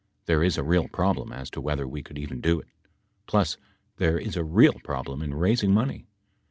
There 0.25 0.41
is 0.43 0.57
a 0.57 0.63
real 0.63 0.87
problem 0.87 1.31
as 1.31 1.51
to 1.51 1.61
whether 1.61 1.87
we 1.87 2.01
could 2.01 2.17
even 2.17 2.41
do 2.41 2.59
it. 2.59 2.67
Plus 3.27 3.57
there 3.97 4.17
is 4.17 4.35
a 4.35 4.43
real 4.43 4.73
problem 4.83 5.21
in 5.21 5.35
raising 5.35 5.71
money. 5.75 6.07